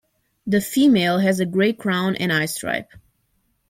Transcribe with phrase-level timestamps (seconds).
[0.47, 2.89] The female has a grey crown and eyestripe.